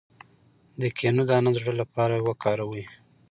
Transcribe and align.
د 0.81 0.83
کینو 0.97 1.23
دانه 1.29 1.49
د 1.53 1.55
زړه 1.61 1.73
لپاره 1.81 2.15
وکاروئ 2.27 2.83